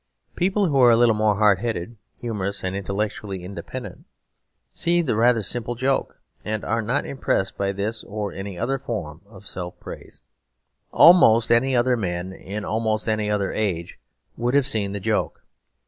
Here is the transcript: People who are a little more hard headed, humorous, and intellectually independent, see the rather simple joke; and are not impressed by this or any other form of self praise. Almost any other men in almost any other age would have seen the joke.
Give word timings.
People 0.35 0.65
who 0.65 0.79
are 0.79 0.89
a 0.89 0.97
little 0.97 1.13
more 1.13 1.35
hard 1.35 1.59
headed, 1.59 1.95
humorous, 2.19 2.63
and 2.63 2.75
intellectually 2.75 3.43
independent, 3.43 4.05
see 4.71 5.03
the 5.03 5.15
rather 5.15 5.43
simple 5.43 5.75
joke; 5.75 6.19
and 6.43 6.65
are 6.65 6.81
not 6.81 7.05
impressed 7.05 7.55
by 7.55 7.71
this 7.71 8.03
or 8.05 8.33
any 8.33 8.57
other 8.57 8.79
form 8.79 9.21
of 9.29 9.45
self 9.45 9.79
praise. 9.79 10.23
Almost 10.91 11.51
any 11.51 11.75
other 11.75 11.95
men 11.95 12.33
in 12.33 12.65
almost 12.65 13.07
any 13.07 13.29
other 13.29 13.53
age 13.53 13.99
would 14.37 14.55
have 14.55 14.65
seen 14.65 14.93
the 14.93 14.99
joke. 14.99 15.43